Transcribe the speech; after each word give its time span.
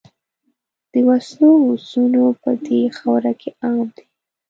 د 0.91 0.93
وسلو 1.09 1.49
هوسونه 1.65 2.19
په 2.41 2.51
دې 2.65 2.81
خاوره 2.97 3.33
کې 3.41 3.49
عام 3.65 3.87
دي. 3.95 4.05